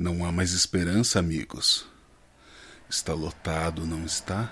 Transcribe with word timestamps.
Não 0.00 0.24
há 0.24 0.32
mais 0.32 0.52
esperança, 0.52 1.18
amigos. 1.18 1.86
Está 2.88 3.12
lotado, 3.12 3.84
não 3.84 4.02
está? 4.06 4.50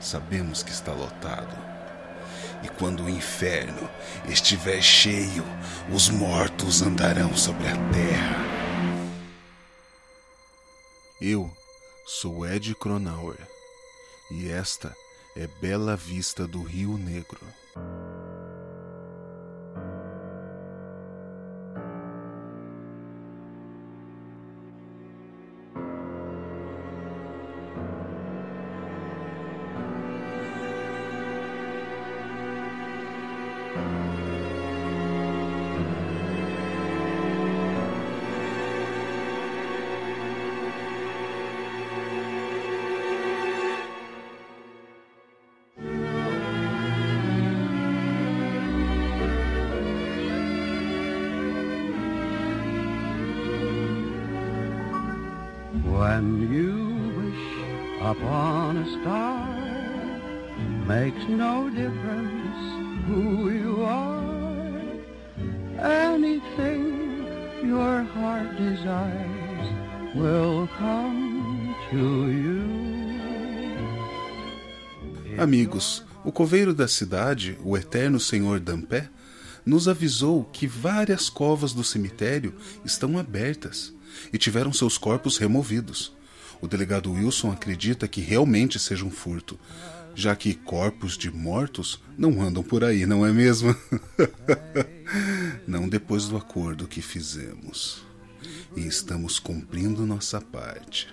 Sabemos 0.00 0.62
que 0.62 0.70
está 0.70 0.90
lotado. 0.90 1.54
E 2.64 2.68
quando 2.70 3.04
o 3.04 3.10
inferno 3.10 3.90
estiver 4.26 4.80
cheio, 4.80 5.44
os 5.94 6.08
mortos 6.08 6.80
andarão 6.80 7.36
sobre 7.36 7.68
a 7.68 7.76
terra. 7.92 8.36
Eu 11.20 11.54
sou 12.06 12.46
Ed 12.46 12.74
Cronauer 12.74 13.46
e 14.30 14.50
esta 14.50 14.96
é 15.36 15.46
Bela 15.60 15.94
Vista 15.94 16.46
do 16.46 16.62
Rio 16.62 16.96
Negro. 16.96 17.46
When 56.00 56.48
you 56.50 56.72
wish 57.20 57.44
upon 58.00 58.78
a 58.78 58.86
star, 59.02 59.44
makes 60.88 61.22
no 61.28 61.68
difference 61.68 62.56
who 63.06 63.50
you 63.50 63.84
are. 63.84 64.80
Anything 65.78 67.26
your 67.62 68.04
heart 68.14 68.56
desires 68.56 69.68
will 70.16 70.66
come 70.78 71.76
to 71.90 72.32
you. 72.32 72.64
Amigos, 75.38 76.02
o 76.24 76.32
coveiro 76.32 76.72
da 76.72 76.88
cidade, 76.88 77.58
o 77.62 77.76
eterno 77.76 78.18
senhor 78.18 78.58
Dampé, 78.58 79.10
nos 79.66 79.86
avisou 79.86 80.44
que 80.44 80.66
várias 80.66 81.28
covas 81.28 81.74
do 81.74 81.84
cemitério 81.84 82.54
estão 82.86 83.18
abertas 83.18 83.92
e 84.32 84.38
tiveram 84.38 84.72
seus 84.72 84.96
corpos 84.98 85.38
removidos. 85.38 86.12
O 86.60 86.68
delegado 86.68 87.12
Wilson 87.12 87.50
acredita 87.50 88.06
que 88.06 88.20
realmente 88.20 88.78
seja 88.78 89.04
um 89.04 89.10
furto, 89.10 89.58
já 90.14 90.36
que 90.36 90.54
corpos 90.54 91.16
de 91.16 91.30
mortos 91.30 92.02
não 92.18 92.42
andam 92.42 92.62
por 92.62 92.84
aí, 92.84 93.06
não 93.06 93.24
é 93.24 93.32
mesmo? 93.32 93.74
não 95.66 95.88
depois 95.88 96.26
do 96.26 96.36
acordo 96.36 96.86
que 96.86 97.00
fizemos. 97.00 98.02
E 98.76 98.86
estamos 98.86 99.38
cumprindo 99.38 100.06
nossa 100.06 100.40
parte. 100.40 101.08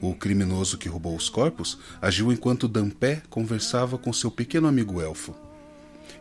O 0.00 0.14
criminoso 0.14 0.76
que 0.76 0.88
roubou 0.88 1.16
os 1.16 1.28
corpos 1.28 1.78
agiu 2.02 2.32
enquanto 2.32 2.68
Dampé 2.68 3.22
conversava 3.30 3.96
com 3.96 4.12
seu 4.12 4.30
pequeno 4.30 4.66
amigo 4.66 5.00
elfo. 5.00 5.34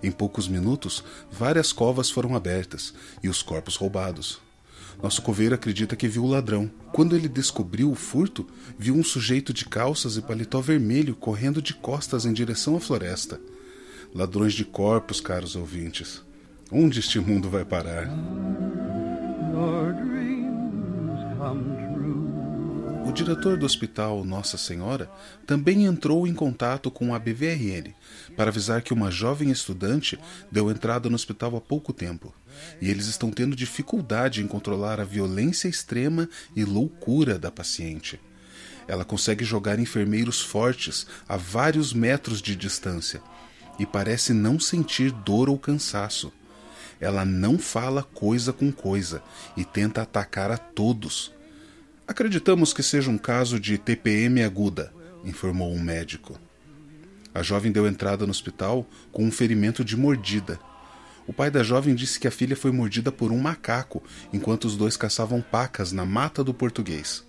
Em 0.02 0.12
poucos 0.12 0.48
minutos, 0.48 1.04
várias 1.32 1.74
covas 1.74 2.10
foram 2.10 2.36
abertas 2.36 2.94
e 3.22 3.30
os 3.30 3.42
corpos 3.42 3.76
roubados. 3.76 4.40
Nosso 5.02 5.22
coveiro 5.22 5.56
acredita 5.56 5.96
que 5.96 6.08
viu 6.08 6.24
o 6.24 6.30
ladrão. 6.30 6.70
Quando 6.94 7.16
ele 7.16 7.28
descobriu 7.28 7.92
o 7.92 7.96
furto, 7.96 8.48
viu 8.78 8.96
um 8.96 9.04
sujeito 9.04 9.54
de 9.54 9.66
calças 9.66 10.18
e 10.18 10.22
paletó 10.22 10.62
vermelho 10.62 11.16
correndo 11.16 11.62
de 11.62 11.74
costas 11.74 12.26
em 12.26 12.34
direção 12.34 12.76
à 12.76 12.80
floresta. 12.80 13.40
Ladrões 14.14 14.54
de 14.54 14.64
corpos, 14.64 15.20
caros 15.20 15.56
ouvintes. 15.56 16.22
Onde 16.72 17.00
este 17.00 17.20
mundo 17.20 17.50
vai 17.50 17.66
parar? 17.66 18.08
O 23.14 23.16
diretor 23.16 23.58
do 23.58 23.66
hospital 23.68 24.26
Nossa 24.26 24.58
Senhora 24.58 25.08
também 25.46 25.86
entrou 25.86 26.26
em 26.26 26.34
contato 26.34 26.90
com 26.90 27.14
a 27.14 27.20
BVRN 27.20 27.94
para 28.36 28.50
avisar 28.50 28.82
que 28.82 28.92
uma 28.92 29.12
jovem 29.12 29.52
estudante 29.52 30.20
deu 30.52 30.72
entrada 30.72 31.08
no 31.10 31.14
hospital 31.14 31.56
há 31.56 31.62
pouco 31.62 31.94
tempo 31.94 32.34
e 32.82 32.90
eles 32.90 33.06
estão 33.06 33.30
tendo 33.30 33.56
dificuldade 33.56 34.42
em 34.42 34.48
controlar 34.48 35.00
a 35.00 35.04
violência 35.04 35.68
extrema 35.68 36.28
e 36.56 36.66
loucura 36.66 37.38
da 37.38 37.52
paciente. 37.52 38.20
Ela 38.88 39.06
consegue 39.06 39.46
jogar 39.46 39.78
enfermeiros 39.78 40.42
fortes 40.42 41.06
a 41.30 41.38
vários 41.38 41.94
metros 41.94 42.42
de 42.42 42.56
distância 42.56 43.22
e 43.78 43.86
parece 43.86 44.34
não 44.34 44.60
sentir 44.60 45.12
dor 45.12 45.50
ou 45.50 45.60
cansaço. 45.60 46.34
Ela 47.00 47.24
não 47.24 47.60
fala 47.60 48.02
coisa 48.02 48.52
com 48.52 48.72
coisa 48.72 49.22
e 49.56 49.64
tenta 49.64 50.02
atacar 50.02 50.50
a 50.50 50.58
todos 50.58 51.32
Acreditamos 52.06 52.74
que 52.74 52.84
seja 52.84 53.10
um 53.10 53.18
caso 53.18 53.58
de 53.58 53.78
TPM 53.78 54.44
aguda, 54.44 54.94
informou 55.24 55.72
um 55.72 55.82
médico. 55.82 56.38
A 57.34 57.42
jovem 57.42 57.72
deu 57.72 57.88
entrada 57.88 58.26
no 58.26 58.32
hospital 58.32 58.86
com 59.12 59.24
um 59.24 59.32
ferimento 59.32 59.86
de 59.86 59.96
mordida. 59.96 60.60
O 61.26 61.32
pai 61.32 61.50
da 61.50 61.64
jovem 61.64 61.96
disse 61.96 62.20
que 62.20 62.28
a 62.28 62.32
filha 62.32 62.58
foi 62.58 62.72
mordida 62.72 63.10
por 63.10 63.32
um 63.32 63.40
macaco 63.40 64.04
enquanto 64.34 64.66
os 64.66 64.76
dois 64.76 64.98
caçavam 64.98 65.42
pacas 65.42 65.94
na 65.94 66.06
mata 66.06 66.44
do 66.44 66.54
português. 66.54 67.24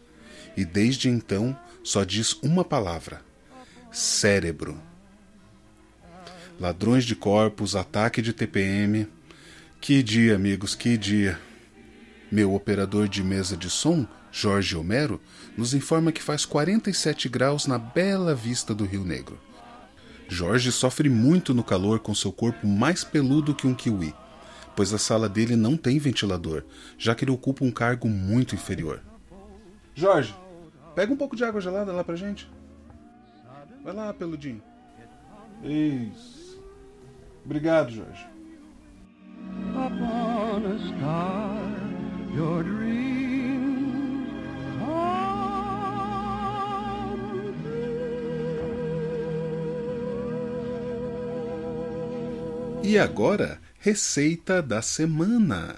E 0.56 0.64
desde 0.64 1.08
então 1.08 1.56
só 1.82 2.02
diz 2.02 2.32
uma 2.42 2.64
palavra: 2.64 3.22
cérebro. 3.92 4.76
Ladrões 6.58 7.04
de 7.04 7.14
corpos, 7.14 7.76
ataque 7.76 8.20
de 8.20 8.32
TPM. 8.32 9.06
Que 9.80 10.02
dia, 10.02 10.34
amigos, 10.34 10.74
que 10.74 10.96
dia. 10.96 11.38
Meu 12.30 12.54
operador 12.54 13.08
de 13.08 13.22
mesa 13.22 13.56
de 13.56 13.70
som 13.70 14.06
Jorge 14.36 14.76
Homero, 14.76 15.20
nos 15.56 15.74
informa 15.74 16.10
que 16.10 16.20
faz 16.20 16.44
47 16.44 17.28
graus 17.28 17.68
na 17.68 17.78
bela 17.78 18.34
vista 18.34 18.74
do 18.74 18.84
Rio 18.84 19.04
Negro. 19.04 19.38
Jorge 20.28 20.72
sofre 20.72 21.08
muito 21.08 21.54
no 21.54 21.62
calor 21.62 22.00
com 22.00 22.12
seu 22.12 22.32
corpo 22.32 22.66
mais 22.66 23.04
peludo 23.04 23.54
que 23.54 23.64
um 23.64 23.72
kiwi, 23.72 24.12
pois 24.74 24.92
a 24.92 24.98
sala 24.98 25.28
dele 25.28 25.54
não 25.54 25.76
tem 25.76 26.00
ventilador, 26.00 26.64
já 26.98 27.14
que 27.14 27.22
ele 27.24 27.30
ocupa 27.30 27.64
um 27.64 27.70
cargo 27.70 28.08
muito 28.08 28.56
inferior. 28.56 29.00
Jorge, 29.94 30.34
pega 30.96 31.12
um 31.12 31.16
pouco 31.16 31.36
de 31.36 31.44
água 31.44 31.60
gelada 31.60 31.92
lá 31.92 32.02
pra 32.02 32.16
gente. 32.16 32.50
Vai 33.84 33.94
lá, 33.94 34.12
peludinho. 34.12 34.60
Isso. 35.62 36.60
Obrigado, 37.44 37.92
Jorge. 37.92 38.26
Upon 39.70 40.66
a 40.66 40.78
star, 40.88 42.34
your 42.34 42.64
dream. 42.64 43.13
E 52.86 52.98
agora, 52.98 53.58
receita 53.78 54.60
da 54.60 54.82
semana. 54.82 55.74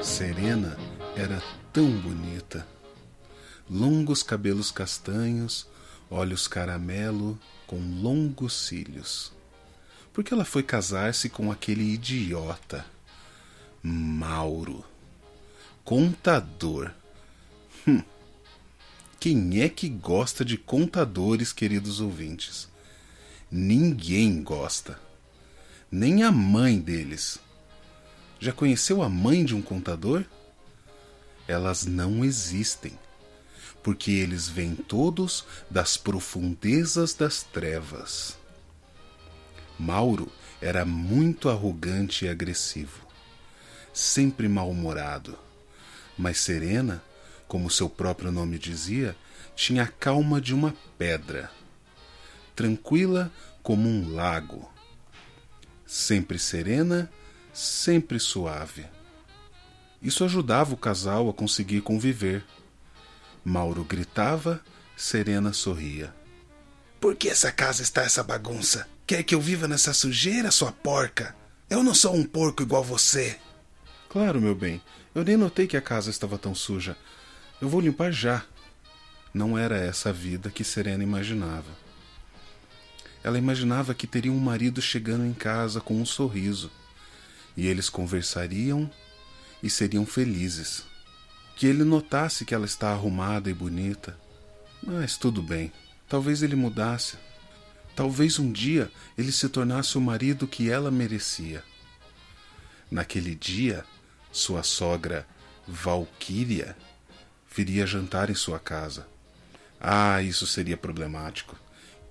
Serena 0.00 0.78
era 1.16 1.42
tão 1.72 1.90
bonita. 1.90 2.64
Longos 3.68 4.22
cabelos 4.22 4.70
castanhos, 4.70 5.68
olhos 6.08 6.46
caramelo 6.46 7.36
com 7.66 7.80
longos 8.00 8.68
cílios 8.68 9.32
porque 10.12 10.32
ela 10.32 10.44
foi 10.44 10.62
casar-se 10.62 11.28
com 11.28 11.50
aquele 11.50 11.84
idiota. 11.84 12.84
Mauro. 13.82 14.84
Contador. 15.84 16.90
Hum. 17.86 18.02
Quem 19.18 19.60
é 19.60 19.68
que 19.68 19.88
gosta 19.88 20.44
de 20.44 20.56
contadores, 20.56 21.52
queridos 21.52 22.00
ouvintes? 22.00 22.68
Ninguém 23.50 24.42
gosta. 24.42 25.00
Nem 25.90 26.22
a 26.22 26.32
mãe 26.32 26.78
deles. 26.78 27.38
Já 28.40 28.52
conheceu 28.52 29.02
a 29.02 29.08
mãe 29.08 29.44
de 29.44 29.54
um 29.54 29.62
contador? 29.62 30.24
Elas 31.46 31.84
não 31.84 32.24
existem, 32.24 32.98
porque 33.82 34.10
eles 34.10 34.48
vêm 34.48 34.74
todos 34.74 35.44
das 35.70 35.96
profundezas 35.96 37.14
das 37.14 37.42
trevas. 37.42 38.36
Mauro 39.78 40.30
era 40.60 40.84
muito 40.84 41.48
arrogante 41.48 42.24
e 42.24 42.28
agressivo, 42.28 43.06
sempre 43.92 44.48
mal-humorado, 44.48 45.38
mas 46.16 46.38
Serena 46.38 47.02
Como 47.48 47.70
seu 47.70 47.88
próprio 47.90 48.32
nome 48.32 48.58
dizia, 48.58 49.14
tinha 49.54 49.82
a 49.82 49.86
calma 49.86 50.40
de 50.40 50.54
uma 50.54 50.74
pedra, 50.96 51.50
tranquila 52.56 53.30
como 53.62 53.86
um 53.88 54.14
lago, 54.14 54.72
sempre 55.86 56.38
serena, 56.38 57.10
sempre 57.52 58.18
suave. 58.18 58.86
Isso 60.00 60.24
ajudava 60.24 60.72
o 60.72 60.76
casal 60.76 61.28
a 61.28 61.34
conseguir 61.34 61.82
conviver. 61.82 62.42
Mauro 63.44 63.84
gritava, 63.84 64.60
Serena 64.96 65.52
sorria. 65.52 66.14
Por 67.00 67.14
que 67.14 67.28
essa 67.28 67.52
casa 67.52 67.82
está 67.82 68.02
essa 68.02 68.22
bagunça? 68.22 68.88
Quer 69.12 69.24
que 69.24 69.34
eu 69.34 69.40
viva 69.42 69.68
nessa 69.68 69.92
sujeira, 69.92 70.50
sua 70.50 70.72
porca? 70.72 71.36
Eu 71.68 71.82
não 71.82 71.94
sou 71.94 72.14
um 72.14 72.24
porco 72.24 72.62
igual 72.62 72.82
você. 72.82 73.38
Claro, 74.08 74.40
meu 74.40 74.54
bem. 74.54 74.80
Eu 75.14 75.22
nem 75.22 75.36
notei 75.36 75.66
que 75.66 75.76
a 75.76 75.82
casa 75.82 76.08
estava 76.08 76.38
tão 76.38 76.54
suja. 76.54 76.96
Eu 77.60 77.68
vou 77.68 77.82
limpar 77.82 78.10
já. 78.10 78.42
Não 79.34 79.58
era 79.58 79.76
essa 79.76 80.08
a 80.08 80.12
vida 80.12 80.48
que 80.50 80.64
Serena 80.64 81.04
imaginava. 81.04 81.70
Ela 83.22 83.36
imaginava 83.36 83.92
que 83.92 84.06
teria 84.06 84.32
um 84.32 84.38
marido 84.38 84.80
chegando 84.80 85.26
em 85.26 85.34
casa 85.34 85.78
com 85.78 86.00
um 86.00 86.06
sorriso, 86.06 86.70
e 87.54 87.66
eles 87.66 87.90
conversariam 87.90 88.90
e 89.62 89.68
seriam 89.68 90.06
felizes. 90.06 90.84
Que 91.54 91.66
ele 91.66 91.84
notasse 91.84 92.46
que 92.46 92.54
ela 92.54 92.64
está 92.64 92.92
arrumada 92.92 93.50
e 93.50 93.52
bonita. 93.52 94.18
Mas 94.82 95.18
tudo 95.18 95.42
bem. 95.42 95.70
Talvez 96.08 96.42
ele 96.42 96.56
mudasse. 96.56 97.18
Talvez 97.94 98.38
um 98.38 98.50
dia 98.50 98.90
ele 99.16 99.30
se 99.30 99.48
tornasse 99.48 99.98
o 99.98 100.00
marido 100.00 100.46
que 100.46 100.70
ela 100.70 100.90
merecia. 100.90 101.62
Naquele 102.90 103.34
dia, 103.34 103.84
sua 104.30 104.62
sogra, 104.62 105.26
Valquíria, 105.66 106.76
viria 107.54 107.86
jantar 107.86 108.30
em 108.30 108.34
sua 108.34 108.58
casa. 108.58 109.06
Ah, 109.80 110.22
isso 110.22 110.46
seria 110.46 110.76
problemático. 110.76 111.56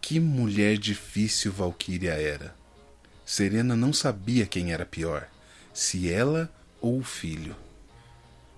Que 0.01 0.19
mulher 0.19 0.78
difícil 0.78 1.51
Valquíria 1.51 2.13
era. 2.13 2.56
Serena 3.25 3.75
não 3.75 3.94
sabia 3.94 4.45
quem 4.45 4.74
era 4.74 4.86
pior, 4.86 5.27
se 5.74 6.12
ela 6.12 6.51
ou 6.81 7.00
o 7.00 7.04
filho. 7.04 7.56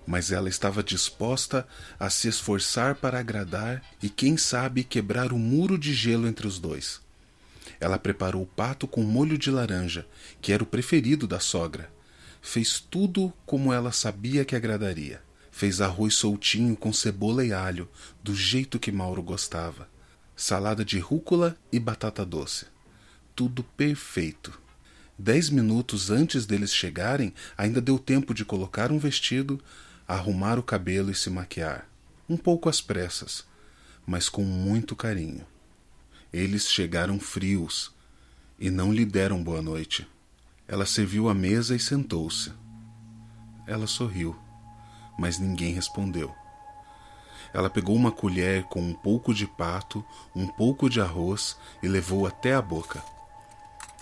Mas 0.06 0.32
ela 0.32 0.48
estava 0.48 0.82
disposta 0.82 1.66
a 1.98 2.10
se 2.10 2.28
esforçar 2.28 2.96
para 2.96 3.20
agradar 3.20 3.82
e, 4.02 4.10
quem 4.10 4.36
sabe, 4.36 4.84
quebrar 4.84 5.32
o 5.32 5.38
muro 5.38 5.78
de 5.78 5.94
gelo 5.94 6.26
entre 6.26 6.46
os 6.46 6.58
dois. 6.58 7.03
Ela 7.80 7.98
preparou 7.98 8.42
o 8.42 8.46
pato 8.46 8.86
com 8.86 9.02
molho 9.02 9.38
de 9.38 9.50
laranja, 9.50 10.06
que 10.40 10.52
era 10.52 10.62
o 10.62 10.66
preferido 10.66 11.26
da 11.26 11.40
sogra. 11.40 11.90
Fez 12.40 12.78
tudo 12.78 13.32
como 13.46 13.72
ela 13.72 13.92
sabia 13.92 14.44
que 14.44 14.54
agradaria. 14.54 15.22
Fez 15.50 15.80
arroz 15.80 16.14
soltinho 16.14 16.76
com 16.76 16.92
cebola 16.92 17.44
e 17.44 17.52
alho, 17.52 17.88
do 18.22 18.34
jeito 18.34 18.78
que 18.78 18.92
Mauro 18.92 19.22
gostava. 19.22 19.88
Salada 20.36 20.84
de 20.84 20.98
rúcula 20.98 21.56
e 21.72 21.78
batata 21.78 22.24
doce. 22.24 22.66
Tudo 23.36 23.62
perfeito. 23.62 24.58
Dez 25.16 25.48
minutos 25.48 26.10
antes 26.10 26.44
deles 26.44 26.74
chegarem, 26.74 27.32
ainda 27.56 27.80
deu 27.80 27.98
tempo 27.98 28.34
de 28.34 28.44
colocar 28.44 28.90
um 28.90 28.98
vestido, 28.98 29.60
arrumar 30.08 30.58
o 30.58 30.62
cabelo 30.62 31.10
e 31.10 31.14
se 31.14 31.30
maquiar. 31.30 31.88
Um 32.28 32.36
pouco 32.36 32.68
às 32.68 32.80
pressas, 32.80 33.44
mas 34.04 34.28
com 34.28 34.42
muito 34.42 34.96
carinho. 34.96 35.46
Eles 36.34 36.68
chegaram 36.68 37.18
frios 37.18 37.94
e 38.58 38.68
não 38.68 38.92
lhe 38.92 39.04
deram 39.04 39.42
boa 39.42 39.62
noite. 39.62 40.06
Ela 40.68 40.84
serviu 40.84 41.28
a 41.28 41.34
mesa 41.34 41.74
e 41.76 41.78
sentou-se. 41.78 42.52
Ela 43.66 43.86
sorriu 43.86 44.44
mas 45.18 45.38
ninguém 45.38 45.72
respondeu. 45.72 46.34
Ela 47.52 47.70
pegou 47.70 47.94
uma 47.94 48.10
colher 48.10 48.64
com 48.64 48.80
um 48.80 48.92
pouco 48.92 49.32
de 49.32 49.46
pato, 49.46 50.04
um 50.34 50.46
pouco 50.46 50.90
de 50.90 51.00
arroz 51.00 51.56
e 51.82 51.88
levou 51.88 52.26
até 52.26 52.54
a 52.54 52.62
boca. 52.62 53.02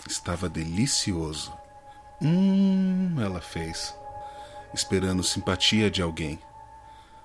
Estava 0.07 0.49
delicioso. 0.49 1.53
Hum, 2.21 3.15
ela 3.21 3.41
fez, 3.41 3.95
esperando 4.73 5.23
simpatia 5.23 5.89
de 5.91 6.01
alguém. 6.01 6.39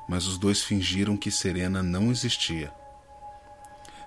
Mas 0.07 0.27
os 0.27 0.39
dois 0.39 0.63
fingiram 0.63 1.17
que 1.17 1.31
Serena 1.31 1.83
não 1.83 2.11
existia. 2.11 2.73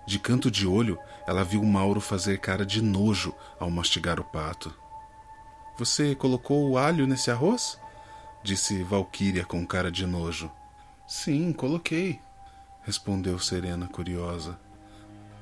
De 0.05 0.19
canto 0.19 0.49
de 0.49 0.67
olho, 0.67 0.97
ela 1.27 1.43
viu 1.43 1.63
Mauro 1.63 2.01
fazer 2.01 2.39
cara 2.39 2.65
de 2.65 2.81
nojo 2.81 3.33
ao 3.59 3.69
mastigar 3.69 4.19
o 4.19 4.23
pato. 4.23 4.73
Você 5.77 6.15
colocou 6.15 6.69
o 6.69 6.77
alho 6.77 7.07
nesse 7.07 7.31
arroz? 7.31 7.79
disse 8.43 8.83
Valquíria 8.83 9.45
com 9.45 9.65
cara 9.65 9.91
de 9.91 10.05
nojo. 10.05 10.51
Sim, 11.07 11.53
coloquei, 11.53 12.19
respondeu 12.83 13.37
Serena 13.39 13.87
curiosa. 13.87 14.59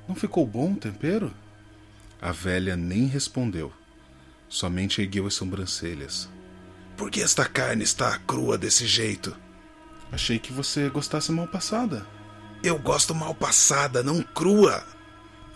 Não 0.08 0.16
ficou 0.16 0.46
bom 0.46 0.74
o 0.74 0.76
tempero? 0.76 1.34
A 2.22 2.32
velha 2.32 2.76
nem 2.76 3.06
respondeu, 3.06 3.72
somente 4.50 5.02
ergueu 5.02 5.26
as 5.28 5.36
sobrancelhas. 5.36 6.30
Por 6.98 7.10
que 7.10 7.22
esta 7.22 7.46
carne 7.46 7.84
está 7.84 8.18
crua 8.20 8.58
desse 8.58 8.86
jeito? 8.86 9.36
Achei 10.12 10.38
que 10.38 10.52
você 10.52 10.90
gostasse 10.90 11.32
mal 11.32 11.48
passada. 11.48 12.06
Eu 12.64 12.78
gosto 12.78 13.16
mal 13.16 13.34
passada, 13.34 14.04
não 14.04 14.22
crua. 14.22 14.86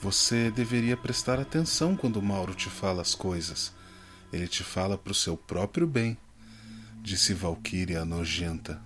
Você 0.02 0.52
deveria 0.52 0.98
prestar 0.98 1.40
atenção 1.40 1.96
quando 1.96 2.22
Mauro 2.22 2.54
te 2.54 2.70
fala 2.70 3.02
as 3.02 3.16
coisas. 3.16 3.74
Ele 4.32 4.48
te 4.48 4.64
fala 4.64 4.98
para 4.98 5.12
o 5.12 5.16
seu 5.16 5.38
próprio 5.38 5.86
bem 5.86 6.18
disse 7.04 7.34
Valkyria 7.34 8.06
nojenta. 8.06 8.82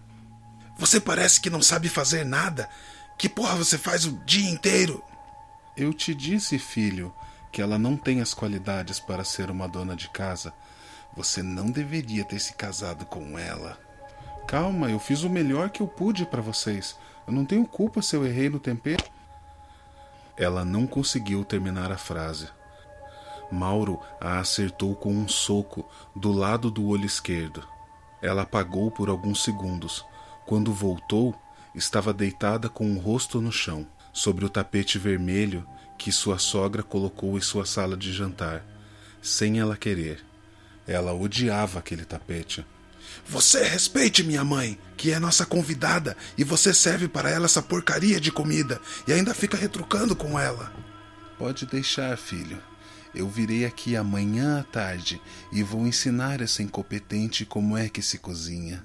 Você 0.79 0.99
parece 0.99 1.39
que 1.39 1.51
não 1.51 1.61
sabe 1.61 1.87
fazer 1.87 2.25
nada. 2.25 2.67
Que 3.17 3.29
porra 3.29 3.55
você 3.55 3.77
faz 3.77 4.05
o 4.05 4.13
dia 4.25 4.49
inteiro? 4.49 5.03
Eu 5.75 5.93
te 5.93 6.13
disse, 6.15 6.57
filho, 6.57 7.13
que 7.51 7.61
ela 7.61 7.77
não 7.77 7.95
tem 7.95 8.19
as 8.19 8.33
qualidades 8.33 8.99
para 8.99 9.23
ser 9.23 9.51
uma 9.51 9.67
dona 9.67 9.95
de 9.95 10.09
casa. 10.09 10.51
Você 11.15 11.43
não 11.43 11.69
deveria 11.69 12.25
ter 12.25 12.39
se 12.39 12.53
casado 12.53 13.05
com 13.05 13.37
ela. 13.37 13.79
Calma, 14.47 14.89
eu 14.89 14.99
fiz 14.99 15.23
o 15.23 15.29
melhor 15.29 15.69
que 15.69 15.81
eu 15.81 15.87
pude 15.87 16.25
para 16.25 16.41
vocês. 16.41 16.95
Eu 17.27 17.33
não 17.33 17.45
tenho 17.45 17.67
culpa 17.67 18.01
se 18.01 18.15
eu 18.15 18.25
errei 18.25 18.49
no 18.49 18.59
tempero. 18.59 19.03
Ela 20.37 20.63
não 20.63 20.87
conseguiu 20.87 21.43
terminar 21.43 21.91
a 21.91 21.97
frase. 21.97 22.47
Mauro 23.51 23.99
a 24.19 24.39
acertou 24.39 24.95
com 24.95 25.13
um 25.13 25.27
soco 25.27 25.85
do 26.15 26.31
lado 26.31 26.71
do 26.71 26.87
olho 26.87 27.05
esquerdo. 27.05 27.67
Ela 28.21 28.43
apagou 28.43 28.89
por 28.89 29.09
alguns 29.09 29.43
segundos. 29.43 30.05
Quando 30.45 30.73
voltou, 30.73 31.35
estava 31.75 32.13
deitada 32.13 32.69
com 32.69 32.93
o 32.93 32.99
rosto 32.99 33.41
no 33.41 33.51
chão, 33.51 33.85
sobre 34.13 34.45
o 34.45 34.49
tapete 34.49 34.97
vermelho 34.97 35.67
que 35.97 36.11
sua 36.11 36.37
sogra 36.37 36.83
colocou 36.83 37.37
em 37.37 37.41
sua 37.41 37.65
sala 37.65 37.97
de 37.97 38.13
jantar, 38.13 38.63
sem 39.21 39.59
ela 39.59 39.75
querer. 39.75 40.23
Ela 40.87 41.13
odiava 41.13 41.79
aquele 41.79 42.05
tapete. 42.05 42.65
Você 43.27 43.63
respeite 43.63 44.23
minha 44.23 44.43
mãe, 44.43 44.79
que 44.95 45.11
é 45.11 45.19
nossa 45.19 45.45
convidada, 45.45 46.15
e 46.37 46.43
você 46.43 46.73
serve 46.73 47.07
para 47.07 47.29
ela 47.29 47.45
essa 47.45 47.61
porcaria 47.61 48.19
de 48.19 48.31
comida 48.31 48.81
e 49.07 49.13
ainda 49.13 49.33
fica 49.33 49.57
retrucando 49.57 50.15
com 50.15 50.39
ela. 50.39 50.73
Pode 51.37 51.65
deixar, 51.65 52.17
filho. 52.17 52.61
Eu 53.13 53.27
virei 53.27 53.65
aqui 53.65 53.95
amanhã 53.95 54.59
à 54.59 54.63
tarde 54.63 55.21
e 55.51 55.63
vou 55.63 55.87
ensinar 55.87 56.41
essa 56.41 56.61
incompetente 56.61 57.45
como 57.45 57.77
é 57.77 57.89
que 57.89 58.01
se 58.01 58.17
cozinha. 58.17 58.83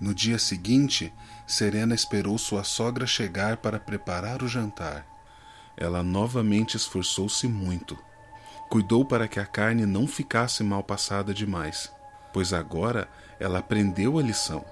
No 0.00 0.14
dia 0.14 0.38
seguinte, 0.38 1.12
Serena 1.46 1.94
esperou 1.94 2.36
sua 2.36 2.62
sogra 2.62 3.06
chegar 3.06 3.56
para 3.58 3.80
preparar 3.80 4.42
o 4.42 4.48
jantar. 4.48 5.06
Ela 5.76 6.02
novamente 6.02 6.76
esforçou-se 6.76 7.46
muito. 7.48 7.96
Cuidou 8.68 9.04
para 9.04 9.28
que 9.28 9.38
a 9.38 9.46
carne 9.46 9.86
não 9.86 10.06
ficasse 10.06 10.64
mal 10.64 10.82
passada 10.82 11.32
demais, 11.32 11.92
pois 12.32 12.52
agora 12.52 13.08
ela 13.38 13.60
aprendeu 13.60 14.18
a 14.18 14.22
lição 14.22 14.64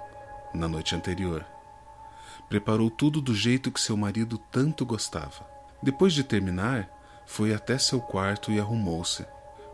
na 0.52 0.66
noite 0.66 0.94
anterior. 0.94 1.46
Preparou 2.48 2.90
tudo 2.90 3.20
do 3.20 3.34
jeito 3.34 3.70
que 3.70 3.80
seu 3.80 3.96
marido 3.96 4.36
tanto 4.36 4.84
gostava. 4.84 5.46
Depois 5.82 6.12
de 6.12 6.24
terminar, 6.24 6.88
foi 7.26 7.54
até 7.54 7.78
seu 7.78 8.00
quarto 8.00 8.50
e 8.50 8.60
arrumou-se. 8.60 9.24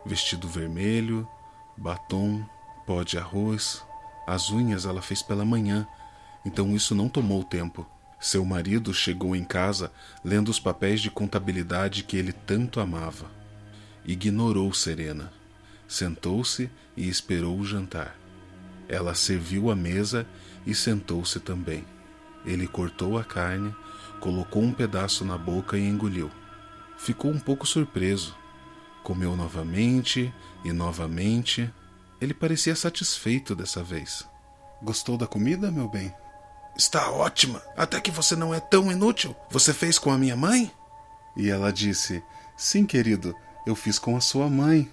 Vestido 0.04 0.48
vermelho, 0.48 1.28
batom, 1.76 2.44
pó 2.86 3.02
de 3.02 3.18
arroz. 3.18 3.84
As 4.26 4.50
unhas 4.50 4.84
ela 4.84 5.02
fez 5.02 5.22
pela 5.22 5.44
manhã, 5.44 5.86
então 6.44 6.74
isso 6.74 6.94
não 6.94 7.08
tomou 7.08 7.42
tempo. 7.42 7.86
Seu 8.18 8.44
marido 8.44 8.92
chegou 8.92 9.34
em 9.34 9.44
casa 9.44 9.90
lendo 10.22 10.50
os 10.50 10.60
papéis 10.60 11.00
de 11.00 11.10
contabilidade 11.10 12.04
que 12.04 12.16
ele 12.16 12.32
tanto 12.32 12.80
amava. 12.80 13.39
Ignorou 14.04 14.73
Serena. 14.73 15.33
Sentou-se 15.87 16.71
e 16.97 17.09
esperou 17.09 17.59
o 17.59 17.64
jantar. 17.64 18.16
Ela 18.88 19.14
serviu 19.14 19.71
a 19.71 19.76
mesa 19.76 20.26
e 20.66 20.75
sentou-se 20.75 21.38
também. 21.40 21.85
Ele 22.45 22.66
cortou 22.66 23.19
a 23.19 23.25
carne, 23.25 23.75
colocou 24.21 24.62
um 24.62 24.73
pedaço 24.73 25.25
na 25.25 25.37
boca 25.37 25.76
e 25.76 25.87
engoliu. 25.87 26.30
Ficou 26.99 27.30
um 27.30 27.38
pouco 27.38 27.66
surpreso. 27.66 28.37
Comeu 29.02 29.37
novamente 29.37 30.33
e 30.64 30.73
novamente. 30.73 31.73
Ele 32.21 32.35
parecia 32.35 32.75
satisfeito 32.76 33.54
dessa 33.54 33.83
vez. 33.83 34.26
Gostou 34.83 35.16
da 35.16 35.26
comida, 35.26 35.71
meu 35.71 35.88
bem? 35.88 36.12
Está 36.76 37.11
ótima, 37.11 37.62
até 37.76 38.00
que 38.00 38.11
você 38.11 38.35
não 38.37 38.54
é 38.54 38.61
tão 38.61 38.90
inútil. 38.90 39.35
Você 39.50 39.75
fez 39.75 39.99
com 39.99 40.11
a 40.11 40.19
minha 40.19 40.37
mãe? 40.37 40.71
E 41.37 41.50
ela 41.50 41.73
disse: 41.73 42.23
Sim, 42.57 42.87
querido, 42.87 43.35
eu 43.70 43.76
fiz 43.76 43.98
com 43.98 44.16
a 44.16 44.20
sua 44.20 44.50
mãe. 44.50 44.90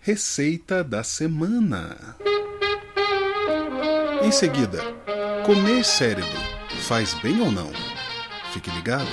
Receita 0.00 0.84
da 0.84 1.02
semana. 1.02 2.16
Em 4.22 4.32
seguida, 4.32 4.82
comer 5.46 5.84
cérebro 5.84 6.28
faz 6.82 7.14
bem 7.14 7.40
ou 7.40 7.50
não? 7.50 7.70
Fique 8.52 8.70
ligado. 8.70 9.08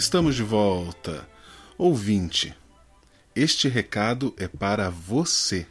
Estamos 0.00 0.34
de 0.34 0.42
volta. 0.42 1.28
Ouvinte, 1.76 2.56
este 3.36 3.68
recado 3.68 4.34
é 4.38 4.48
para 4.48 4.88
você. 4.88 5.66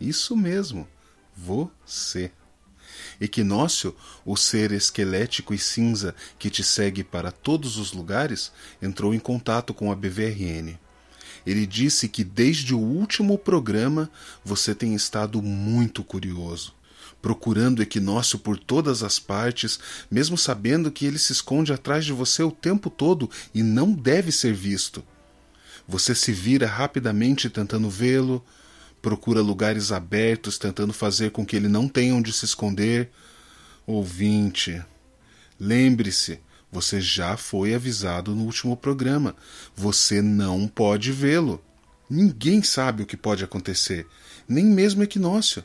Isso 0.00 0.36
mesmo, 0.36 0.88
você. 1.36 2.32
Equinócio, 3.20 3.94
o 4.26 4.36
ser 4.36 4.72
esquelético 4.72 5.54
e 5.54 5.58
cinza 5.58 6.16
que 6.36 6.50
te 6.50 6.64
segue 6.64 7.04
para 7.04 7.30
todos 7.30 7.76
os 7.76 7.92
lugares, 7.92 8.50
entrou 8.82 9.14
em 9.14 9.20
contato 9.20 9.72
com 9.72 9.92
a 9.92 9.94
BVRN. 9.94 10.76
Ele 11.46 11.64
disse 11.64 12.08
que 12.08 12.24
desde 12.24 12.74
o 12.74 12.80
último 12.80 13.38
programa 13.38 14.10
você 14.44 14.74
tem 14.74 14.96
estado 14.96 15.40
muito 15.40 16.02
curioso 16.02 16.74
procurando 17.20 17.82
equinócio 17.82 18.38
por 18.38 18.58
todas 18.58 19.02
as 19.02 19.18
partes, 19.18 19.78
mesmo 20.10 20.38
sabendo 20.38 20.90
que 20.90 21.04
ele 21.04 21.18
se 21.18 21.32
esconde 21.32 21.72
atrás 21.72 22.04
de 22.04 22.12
você 22.12 22.42
o 22.42 22.50
tempo 22.50 22.88
todo 22.88 23.30
e 23.54 23.62
não 23.62 23.92
deve 23.92 24.30
ser 24.30 24.54
visto. 24.54 25.04
Você 25.86 26.14
se 26.14 26.32
vira 26.32 26.66
rapidamente 26.66 27.50
tentando 27.50 27.90
vê-lo, 27.90 28.44
procura 29.00 29.40
lugares 29.40 29.90
abertos 29.90 30.58
tentando 30.58 30.92
fazer 30.92 31.30
com 31.30 31.44
que 31.44 31.56
ele 31.56 31.68
não 31.68 31.88
tenha 31.88 32.14
onde 32.14 32.32
se 32.32 32.44
esconder. 32.44 33.10
Ouvinte, 33.86 34.82
lembre-se, 35.58 36.40
você 36.70 37.00
já 37.00 37.36
foi 37.36 37.74
avisado 37.74 38.34
no 38.34 38.44
último 38.44 38.76
programa. 38.76 39.34
Você 39.74 40.20
não 40.20 40.68
pode 40.68 41.10
vê-lo. 41.10 41.62
Ninguém 42.08 42.62
sabe 42.62 43.02
o 43.02 43.06
que 43.06 43.16
pode 43.16 43.42
acontecer, 43.44 44.06
nem 44.46 44.64
mesmo 44.64 45.02
equinócio 45.02 45.64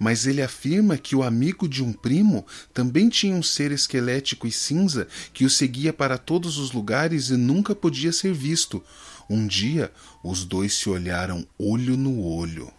mas 0.00 0.26
ele 0.26 0.40
afirma 0.40 0.96
que 0.96 1.14
o 1.14 1.22
amigo 1.22 1.68
de 1.68 1.84
um 1.84 1.92
primo 1.92 2.46
também 2.72 3.10
tinha 3.10 3.34
um 3.34 3.42
ser 3.42 3.70
esquelético 3.70 4.46
e 4.46 4.50
cinza 4.50 5.06
que 5.34 5.44
o 5.44 5.50
seguia 5.50 5.92
para 5.92 6.16
todos 6.16 6.56
os 6.56 6.72
lugares 6.72 7.28
e 7.28 7.36
nunca 7.36 7.74
podia 7.74 8.10
ser 8.10 8.32
visto. 8.32 8.82
Um 9.28 9.46
dia, 9.46 9.92
os 10.24 10.42
dois 10.42 10.72
se 10.72 10.88
olharam 10.88 11.46
olho 11.58 11.98
no 11.98 12.24
olho. 12.24 12.72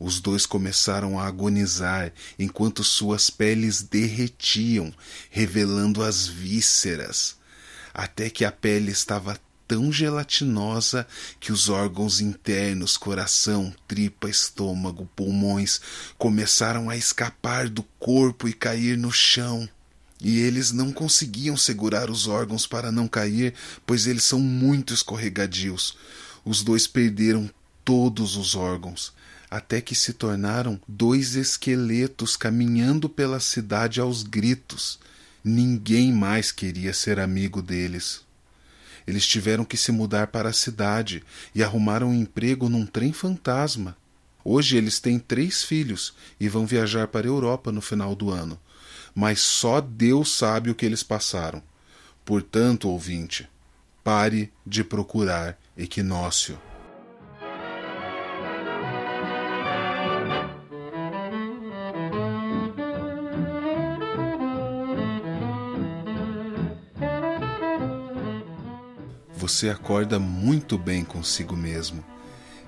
Os 0.00 0.18
dois 0.18 0.46
começaram 0.46 1.20
a 1.20 1.26
agonizar 1.26 2.12
enquanto 2.36 2.82
suas 2.82 3.30
peles 3.30 3.80
derretiam, 3.80 4.92
revelando 5.30 6.02
as 6.02 6.26
vísceras, 6.26 7.36
até 7.94 8.28
que 8.28 8.44
a 8.44 8.50
pele 8.50 8.90
estava 8.90 9.38
tão 9.70 9.92
gelatinosa 9.92 11.06
que 11.38 11.52
os 11.52 11.68
órgãos 11.68 12.20
internos, 12.20 12.96
coração, 12.96 13.72
tripa, 13.86 14.28
estômago, 14.28 15.08
pulmões, 15.14 15.80
começaram 16.18 16.90
a 16.90 16.96
escapar 16.96 17.68
do 17.68 17.84
corpo 18.00 18.48
e 18.48 18.52
cair 18.52 18.98
no 18.98 19.12
chão. 19.12 19.68
E 20.20 20.40
eles 20.40 20.72
não 20.72 20.90
conseguiam 20.90 21.56
segurar 21.56 22.10
os 22.10 22.26
órgãos 22.26 22.66
para 22.66 22.90
não 22.90 23.06
cair, 23.06 23.54
pois 23.86 24.08
eles 24.08 24.24
são 24.24 24.40
muito 24.40 24.92
escorregadios. 24.92 25.96
Os 26.44 26.64
dois 26.64 26.88
perderam 26.88 27.48
todos 27.84 28.34
os 28.36 28.56
órgãos, 28.56 29.12
até 29.48 29.80
que 29.80 29.94
se 29.94 30.14
tornaram 30.14 30.80
dois 30.88 31.36
esqueletos 31.36 32.36
caminhando 32.36 33.08
pela 33.08 33.38
cidade 33.38 34.00
aos 34.00 34.24
gritos. 34.24 34.98
Ninguém 35.44 36.12
mais 36.12 36.50
queria 36.50 36.92
ser 36.92 37.20
amigo 37.20 37.62
deles. 37.62 38.28
Eles 39.06 39.26
tiveram 39.26 39.64
que 39.64 39.76
se 39.76 39.92
mudar 39.92 40.28
para 40.28 40.48
a 40.48 40.52
cidade 40.52 41.22
e 41.54 41.62
arrumaram 41.62 42.10
um 42.10 42.14
emprego 42.14 42.68
num 42.68 42.86
trem 42.86 43.12
fantasma. 43.12 43.96
Hoje 44.44 44.76
eles 44.76 44.98
têm 45.00 45.18
três 45.18 45.62
filhos 45.62 46.14
e 46.38 46.48
vão 46.48 46.66
viajar 46.66 47.08
para 47.08 47.26
a 47.26 47.30
Europa 47.30 47.70
no 47.70 47.80
final 47.80 48.14
do 48.14 48.30
ano. 48.30 48.58
Mas 49.14 49.40
só 49.40 49.80
Deus 49.80 50.36
sabe 50.36 50.70
o 50.70 50.74
que 50.74 50.86
eles 50.86 51.02
passaram. 51.02 51.62
Portanto, 52.24 52.88
ouvinte, 52.88 53.48
pare 54.04 54.52
de 54.66 54.84
procurar 54.84 55.58
equinócio. 55.76 56.69
Você 69.50 69.68
acorda 69.68 70.16
muito 70.20 70.78
bem 70.78 71.04
consigo 71.04 71.56
mesmo 71.56 72.04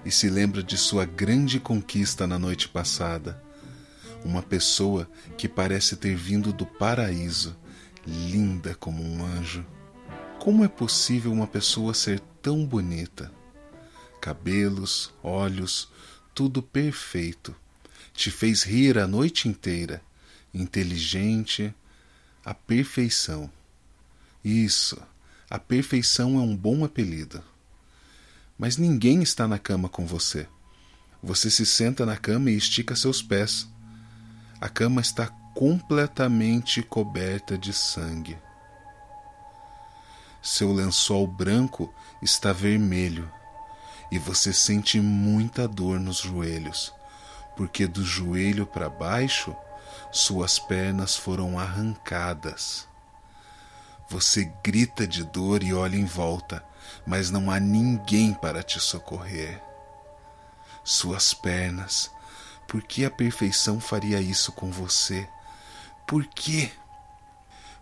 e 0.04 0.10
se 0.10 0.28
lembra 0.28 0.64
de 0.64 0.76
sua 0.76 1.04
grande 1.04 1.60
conquista 1.60 2.26
na 2.26 2.40
noite 2.40 2.68
passada. 2.68 3.40
Uma 4.24 4.42
pessoa 4.42 5.08
que 5.38 5.48
parece 5.48 5.94
ter 5.94 6.16
vindo 6.16 6.52
do 6.52 6.66
paraíso, 6.66 7.56
linda 8.04 8.74
como 8.74 9.00
um 9.00 9.24
anjo. 9.24 9.64
Como 10.40 10.64
é 10.64 10.68
possível 10.68 11.32
uma 11.32 11.46
pessoa 11.46 11.94
ser 11.94 12.18
tão 12.42 12.66
bonita? 12.66 13.32
Cabelos, 14.20 15.14
olhos, 15.22 15.88
tudo 16.34 16.60
perfeito. 16.60 17.54
Te 18.12 18.28
fez 18.28 18.64
rir 18.64 18.98
a 18.98 19.06
noite 19.06 19.48
inteira. 19.48 20.02
Inteligente, 20.52 21.72
a 22.44 22.52
perfeição. 22.52 23.48
Isso 24.44 25.00
a 25.52 25.58
perfeição 25.58 26.38
é 26.38 26.42
um 26.42 26.56
bom 26.56 26.82
apelido. 26.82 27.44
Mas 28.56 28.78
ninguém 28.78 29.22
está 29.22 29.46
na 29.46 29.58
cama 29.58 29.86
com 29.86 30.06
você. 30.06 30.48
Você 31.22 31.50
se 31.50 31.66
senta 31.66 32.06
na 32.06 32.16
cama 32.16 32.50
e 32.50 32.56
estica 32.56 32.96
seus 32.96 33.20
pés. 33.20 33.68
A 34.58 34.70
cama 34.70 35.02
está 35.02 35.26
completamente 35.54 36.80
coberta 36.82 37.58
de 37.58 37.70
sangue. 37.70 38.38
Seu 40.40 40.72
lençol 40.72 41.26
branco 41.26 41.92
está 42.22 42.50
vermelho 42.50 43.30
e 44.10 44.18
você 44.18 44.54
sente 44.54 44.98
muita 45.02 45.68
dor 45.68 46.00
nos 46.00 46.16
joelhos, 46.16 46.94
porque 47.58 47.86
do 47.86 48.02
joelho 48.02 48.64
para 48.64 48.88
baixo 48.88 49.54
suas 50.10 50.58
pernas 50.58 51.14
foram 51.14 51.58
arrancadas. 51.58 52.90
Você 54.12 54.52
grita 54.62 55.06
de 55.06 55.24
dor 55.24 55.62
e 55.62 55.72
olha 55.72 55.96
em 55.96 56.04
volta, 56.04 56.62
mas 57.06 57.30
não 57.30 57.50
há 57.50 57.58
ninguém 57.58 58.34
para 58.34 58.62
te 58.62 58.78
socorrer. 58.78 59.58
Suas 60.84 61.32
pernas, 61.32 62.10
por 62.68 62.82
que 62.82 63.06
a 63.06 63.10
perfeição 63.10 63.80
faria 63.80 64.20
isso 64.20 64.52
com 64.52 64.70
você? 64.70 65.26
Por 66.06 66.26
quê? 66.26 66.70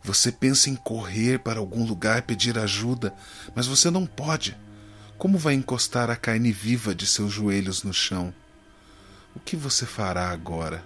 Você 0.05 0.31
pensa 0.31 0.71
em 0.71 0.77
correr 0.77 1.41
para 1.41 1.59
algum 1.59 1.85
lugar 1.85 2.23
pedir 2.23 2.57
ajuda, 2.57 3.13
mas 3.53 3.67
você 3.67 3.91
não 3.91 4.07
pode. 4.07 4.57
Como 5.19 5.37
vai 5.37 5.55
encostar 5.55 6.11
a 6.11 6.17
carne 6.17 6.53
viva 6.53 6.95
de 6.95 7.09
seus 7.09 7.33
joelhos 7.33 7.83
no 7.83 7.93
chão? 7.93 8.33
O 9.35 9.41
que 9.41 9.57
você 9.57 9.85
fará 9.85 10.31
agora? 10.31 10.85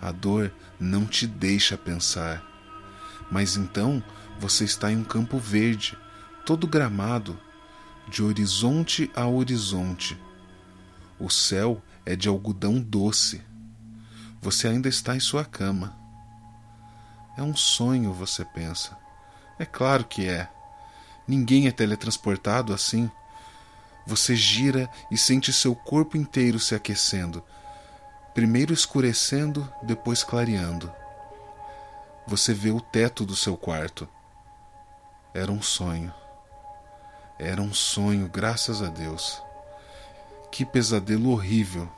A 0.00 0.10
dor 0.10 0.50
não 0.80 1.04
te 1.04 1.26
deixa 1.26 1.76
pensar. 1.76 2.48
Mas 3.30 3.56
então 3.56 4.02
você 4.38 4.64
está 4.64 4.90
em 4.90 4.96
um 4.96 5.04
campo 5.04 5.38
verde, 5.38 5.96
todo 6.44 6.66
gramado, 6.66 7.38
de 8.08 8.22
horizonte 8.22 9.10
a 9.14 9.26
horizonte. 9.26 10.18
O 11.18 11.28
céu 11.28 11.82
é 12.06 12.16
de 12.16 12.28
algodão 12.28 12.80
doce. 12.80 13.42
Você 14.40 14.68
ainda 14.68 14.88
está 14.88 15.16
em 15.16 15.20
sua 15.20 15.44
cama. 15.44 15.96
É 17.36 17.42
um 17.42 17.54
sonho, 17.54 18.12
você 18.12 18.44
pensa. 18.44 18.96
É 19.58 19.66
claro 19.66 20.04
que 20.04 20.26
é. 20.26 20.48
Ninguém 21.26 21.66
é 21.66 21.70
teletransportado 21.70 22.72
assim. 22.72 23.10
Você 24.06 24.34
gira 24.34 24.88
e 25.10 25.18
sente 25.18 25.52
seu 25.52 25.74
corpo 25.74 26.16
inteiro 26.16 26.58
se 26.58 26.74
aquecendo, 26.74 27.44
primeiro 28.32 28.72
escurecendo, 28.72 29.70
depois 29.82 30.24
clareando. 30.24 30.90
Você 32.28 32.52
vê 32.52 32.70
o 32.70 32.80
teto 32.80 33.24
do 33.24 33.34
seu 33.34 33.56
quarto. 33.56 34.06
Era 35.32 35.50
um 35.50 35.62
sonho. 35.62 36.12
Era 37.38 37.62
um 37.62 37.72
sonho, 37.72 38.28
graças 38.28 38.82
a 38.82 38.88
Deus. 38.88 39.42
Que 40.52 40.62
pesadelo 40.66 41.30
horrível 41.30 41.90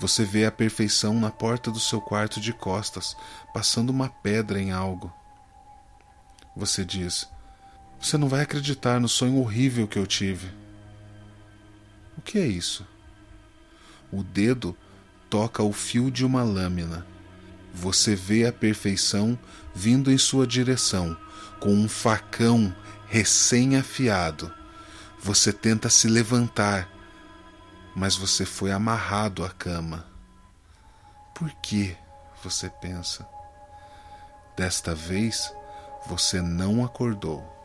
você 0.00 0.24
vê 0.24 0.46
a 0.46 0.50
perfeição 0.50 1.14
na 1.14 1.30
porta 1.30 1.70
do 1.70 1.78
seu 1.78 2.00
quarto 2.00 2.40
de 2.40 2.52
costas, 2.52 3.16
passando 3.54 3.90
uma 3.90 4.08
pedra 4.08 4.60
em 4.60 4.72
algo. 4.72 5.12
Você 6.56 6.84
diz: 6.84 7.28
Você 8.00 8.18
não 8.18 8.28
vai 8.28 8.40
acreditar 8.40 8.98
no 8.98 9.08
sonho 9.08 9.38
horrível 9.38 9.86
que 9.86 9.98
eu 9.98 10.08
tive. 10.08 10.50
O 12.18 12.20
que 12.20 12.36
é 12.36 12.46
isso? 12.46 12.84
O 14.10 14.24
dedo 14.24 14.76
toca 15.28 15.62
o 15.62 15.72
fio 15.72 16.10
de 16.10 16.24
uma 16.24 16.42
lâmina. 16.42 17.06
Você 17.72 18.14
vê 18.14 18.46
a 18.46 18.52
perfeição 18.52 19.38
vindo 19.74 20.10
em 20.10 20.18
sua 20.18 20.46
direção, 20.46 21.16
com 21.60 21.72
um 21.72 21.88
facão 21.88 22.74
recém-afiado. 23.08 24.52
Você 25.22 25.52
tenta 25.52 25.88
se 25.88 26.08
levantar 26.08 26.88
mas 27.94 28.16
você 28.16 28.44
foi 28.44 28.72
amarrado 28.72 29.44
à 29.44 29.50
cama. 29.50 30.06
Por 31.34 31.50
que? 31.56 31.96
Você 32.42 32.70
pensa. 32.70 33.28
Desta 34.56 34.94
vez 34.94 35.52
você 36.06 36.40
não 36.40 36.84
acordou. 36.84 37.59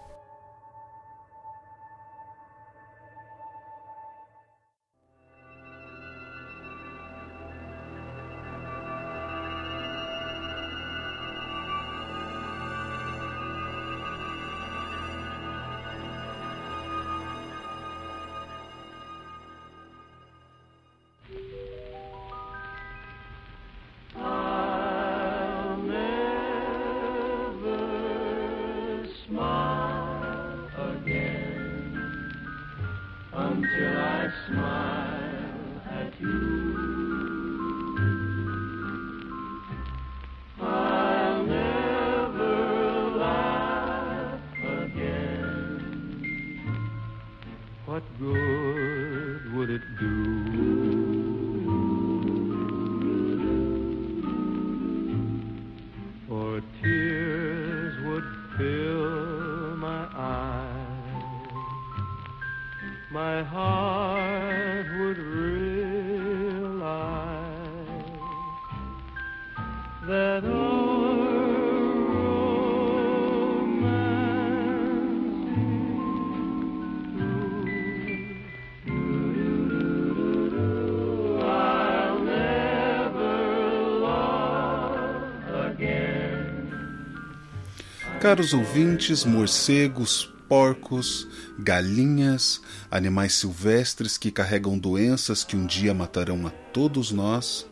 Caros 88.25 88.55
ouvintes, 88.55 89.24
morcegos, 89.24 90.33
porcos, 90.50 91.27
galinhas, 91.59 92.59
animais 92.90 93.33
silvestres 93.33 94.18
que 94.18 94.31
carregam 94.31 94.79
doenças 94.79 95.44
que 95.44 95.55
um 95.55 95.64
dia 95.64 95.94
matarão 95.94 96.48
a 96.48 96.50
todos 96.50 97.11
nós, 97.11 97.68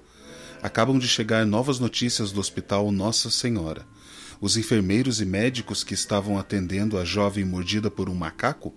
acabam 0.62 1.00
de 1.00 1.08
chegar 1.08 1.44
novas 1.44 1.80
notícias 1.80 2.32
do 2.32 2.40
Hospital 2.40 2.92
Nossa 2.92 3.32
Senhora. 3.32 3.84
Os 4.40 4.56
enfermeiros 4.56 5.20
e 5.20 5.26
médicos 5.26 5.84
que 5.84 5.96
estavam 5.96 6.38
atendendo 6.38 7.00
a 7.00 7.04
jovem 7.04 7.44
mordida 7.44 7.90
por 7.90 8.08
um 8.08 8.14
macaco 8.14 8.72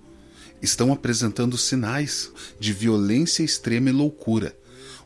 estão 0.63 0.95
apresentando 0.95 1.59
sinais 1.59 2.33
de 2.59 2.73
violência 2.73 3.43
extrema 3.43 3.91
e 3.91 3.93
loucura 3.93 4.57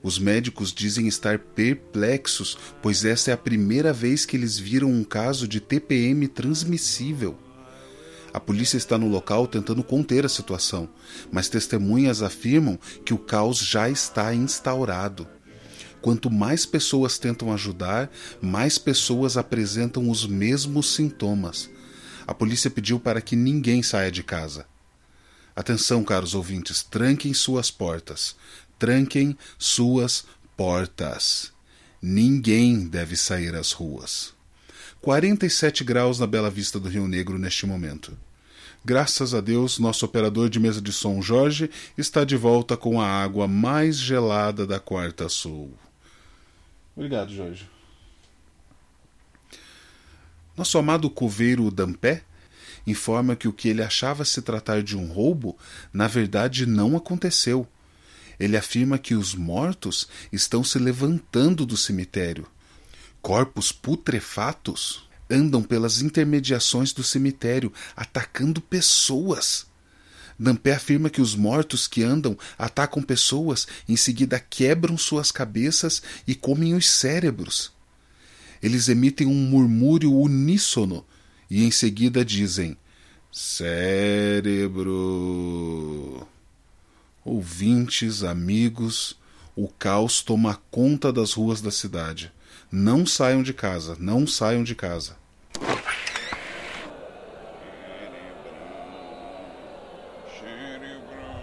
os 0.02 0.18
médicos 0.18 0.72
dizem 0.72 1.06
estar 1.06 1.38
perplexos, 1.38 2.56
pois 2.80 3.04
essa 3.04 3.30
é 3.30 3.34
a 3.34 3.38
primeira 3.38 3.92
vez 3.92 4.24
que 4.24 4.36
eles 4.36 4.58
viram 4.58 4.90
um 4.90 5.04
caso 5.04 5.46
de 5.46 5.60
TPM 5.60 6.26
transmissível. 6.26 7.38
A 8.32 8.40
polícia 8.40 8.76
está 8.76 8.96
no 8.96 9.08
local 9.08 9.46
tentando 9.46 9.82
conter 9.82 10.24
a 10.24 10.28
situação, 10.28 10.88
mas 11.30 11.48
testemunhas 11.48 12.22
afirmam 12.22 12.78
que 13.04 13.12
o 13.12 13.18
caos 13.18 13.58
já 13.58 13.90
está 13.90 14.32
instaurado. 14.34 15.26
Quanto 16.00 16.30
mais 16.30 16.64
pessoas 16.64 17.18
tentam 17.18 17.52
ajudar, 17.52 18.10
mais 18.40 18.78
pessoas 18.78 19.36
apresentam 19.36 20.08
os 20.08 20.26
mesmos 20.26 20.94
sintomas. 20.94 21.68
A 22.26 22.32
polícia 22.32 22.70
pediu 22.70 22.98
para 22.98 23.20
que 23.20 23.36
ninguém 23.36 23.82
saia 23.82 24.10
de 24.10 24.22
casa. 24.22 24.64
Atenção, 25.54 26.02
caros 26.02 26.34
ouvintes, 26.34 26.82
tranquem 26.82 27.34
suas 27.34 27.70
portas 27.70 28.34
tranquem 28.80 29.36
suas 29.58 30.24
portas. 30.56 31.52
Ninguém 32.02 32.88
deve 32.88 33.14
sair 33.14 33.54
às 33.54 33.72
ruas. 33.72 34.32
47 35.02 35.84
graus 35.84 36.18
na 36.18 36.26
Bela 36.26 36.50
Vista 36.50 36.80
do 36.80 36.88
Rio 36.88 37.06
Negro 37.06 37.38
neste 37.38 37.66
momento. 37.66 38.16
Graças 38.82 39.34
a 39.34 39.42
Deus, 39.42 39.78
nosso 39.78 40.06
operador 40.06 40.48
de 40.48 40.58
mesa 40.58 40.80
de 40.80 40.90
som 40.92 41.20
Jorge 41.20 41.70
está 41.96 42.24
de 42.24 42.36
volta 42.36 42.74
com 42.74 42.98
a 42.98 43.06
água 43.06 43.46
mais 43.46 43.98
gelada 43.98 44.66
da 44.66 44.80
Quarta 44.80 45.28
Sul. 45.28 45.74
Obrigado, 46.96 47.34
Jorge. 47.34 47.68
Nosso 50.56 50.78
amado 50.78 51.10
coveiro 51.10 51.70
Dampé 51.70 52.22
informa 52.86 53.36
que 53.36 53.46
o 53.46 53.52
que 53.52 53.68
ele 53.68 53.82
achava 53.82 54.24
se 54.24 54.40
tratar 54.40 54.82
de 54.82 54.96
um 54.96 55.06
roubo, 55.06 55.58
na 55.92 56.08
verdade 56.08 56.64
não 56.64 56.96
aconteceu 56.96 57.68
ele 58.40 58.56
afirma 58.56 58.98
que 58.98 59.14
os 59.14 59.34
mortos 59.34 60.08
estão 60.32 60.64
se 60.64 60.78
levantando 60.78 61.64
do 61.64 61.76
cemitério. 61.76 62.46
Corpos 63.22 63.70
putrefatos? 63.70 65.08
andam 65.30 65.62
pelas 65.62 66.02
intermediações 66.02 66.92
do 66.92 67.04
cemitério, 67.04 67.72
atacando 67.96 68.60
pessoas. 68.60 69.64
Dampé 70.38 70.74
afirma 70.74 71.08
que 71.08 71.20
os 71.20 71.34
mortos 71.36 71.86
que 71.86 72.02
andam 72.02 72.36
atacam 72.58 73.02
pessoas, 73.02 73.68
em 73.88 73.94
seguida 73.96 74.40
quebram 74.40 74.98
suas 74.98 75.30
cabeças 75.30 76.02
e 76.26 76.34
comem 76.34 76.74
os 76.74 76.88
cérebros. 76.88 77.72
Eles 78.62 78.88
emitem 78.88 79.26
um 79.26 79.34
murmúrio 79.34 80.12
uníssono 80.12 81.06
e 81.50 81.64
em 81.64 81.70
seguida 81.70 82.24
dizem: 82.24 82.76
Cérebro. 83.30 83.76
Ouvintes, 87.24 88.24
amigos, 88.24 89.18
o 89.54 89.68
caos 89.68 90.22
toma 90.22 90.58
conta 90.70 91.12
das 91.12 91.34
ruas 91.34 91.60
da 91.60 91.70
cidade. 91.70 92.32
Não 92.72 93.04
saiam 93.04 93.42
de 93.42 93.52
casa, 93.52 93.94
não 94.00 94.26
saiam 94.26 94.64
de 94.64 94.74
casa. 94.74 95.16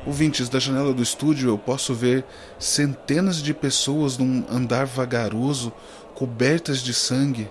Ouvintes, 0.04 0.50
da 0.50 0.58
janela 0.58 0.94
do 0.94 1.04
estúdio 1.04 1.50
eu 1.50 1.60
posso 1.60 1.94
ver 1.94 2.26
centenas 2.58 3.44
de 3.44 3.54
pessoas 3.54 4.18
num 4.18 4.46
andar 4.50 4.86
vagaroso, 4.88 5.72
cobertas 6.16 6.82
de 6.82 6.94
sangue. 6.94 7.48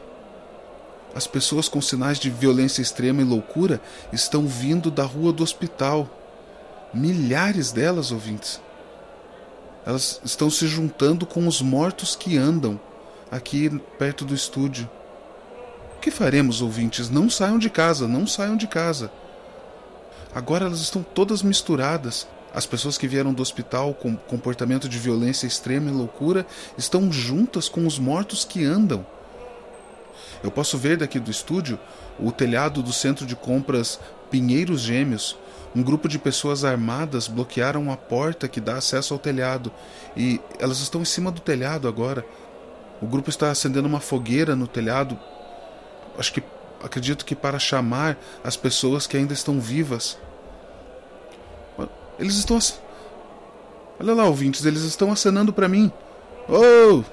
As 1.14 1.28
pessoas 1.28 1.68
com 1.68 1.80
sinais 1.80 2.18
de 2.18 2.28
violência 2.28 2.82
extrema 2.82 3.22
e 3.22 3.24
loucura 3.24 3.80
estão 4.12 4.48
vindo 4.48 4.90
da 4.90 5.04
rua 5.04 5.32
do 5.32 5.44
hospital. 5.44 6.10
Milhares 6.96 7.72
delas, 7.72 8.10
ouvintes. 8.10 8.58
Elas 9.84 10.18
estão 10.24 10.48
se 10.48 10.66
juntando 10.66 11.26
com 11.26 11.46
os 11.46 11.60
mortos 11.60 12.16
que 12.16 12.38
andam 12.38 12.80
aqui 13.30 13.68
perto 13.98 14.24
do 14.24 14.34
estúdio. 14.34 14.88
O 15.96 16.00
que 16.00 16.10
faremos, 16.10 16.62
ouvintes? 16.62 17.10
Não 17.10 17.28
saiam 17.28 17.58
de 17.58 17.68
casa, 17.68 18.08
não 18.08 18.26
saiam 18.26 18.56
de 18.56 18.66
casa. 18.66 19.12
Agora 20.34 20.64
elas 20.64 20.80
estão 20.80 21.02
todas 21.02 21.42
misturadas. 21.42 22.26
As 22.54 22.64
pessoas 22.64 22.96
que 22.96 23.06
vieram 23.06 23.34
do 23.34 23.42
hospital 23.42 23.92
com 23.92 24.16
comportamento 24.16 24.88
de 24.88 24.98
violência 24.98 25.46
extrema 25.46 25.90
e 25.90 25.92
loucura 25.92 26.46
estão 26.78 27.12
juntas 27.12 27.68
com 27.68 27.86
os 27.86 27.98
mortos 27.98 28.42
que 28.42 28.64
andam. 28.64 29.04
Eu 30.42 30.50
posso 30.50 30.78
ver 30.78 30.96
daqui 30.96 31.20
do 31.20 31.30
estúdio 31.30 31.78
o 32.18 32.32
telhado 32.32 32.82
do 32.82 32.92
centro 32.92 33.26
de 33.26 33.36
compras 33.36 34.00
Pinheiros 34.30 34.80
Gêmeos. 34.80 35.36
Um 35.76 35.82
grupo 35.82 36.08
de 36.08 36.18
pessoas 36.18 36.64
armadas 36.64 37.28
bloquearam 37.28 37.92
a 37.92 37.98
porta 37.98 38.48
que 38.48 38.62
dá 38.62 38.78
acesso 38.78 39.12
ao 39.12 39.20
telhado 39.20 39.70
e 40.16 40.40
elas 40.58 40.80
estão 40.80 41.02
em 41.02 41.04
cima 41.04 41.30
do 41.30 41.38
telhado 41.38 41.86
agora. 41.86 42.24
O 42.98 43.06
grupo 43.06 43.28
está 43.28 43.50
acendendo 43.50 43.86
uma 43.86 44.00
fogueira 44.00 44.56
no 44.56 44.66
telhado. 44.66 45.18
Acho 46.18 46.32
que 46.32 46.42
acredito 46.82 47.26
que 47.26 47.34
para 47.34 47.58
chamar 47.58 48.16
as 48.42 48.56
pessoas 48.56 49.06
que 49.06 49.18
ainda 49.18 49.34
estão 49.34 49.60
vivas. 49.60 50.18
Eles 52.18 52.36
estão. 52.36 52.58
Olha 54.00 54.14
lá, 54.14 54.24
ouvintes, 54.24 54.64
eles 54.64 54.80
estão 54.80 55.12
acenando 55.12 55.52
para 55.52 55.68
mim. 55.68 55.92
Oh! 56.48 57.04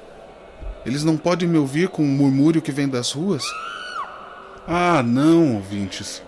Eles 0.86 1.04
não 1.04 1.18
podem 1.18 1.50
me 1.50 1.58
ouvir 1.58 1.90
com 1.90 2.02
o 2.02 2.08
murmúrio 2.08 2.62
que 2.62 2.72
vem 2.72 2.88
das 2.88 3.12
ruas? 3.12 3.44
Ah, 4.66 5.04
não, 5.04 5.56
ouvintes. 5.56 6.24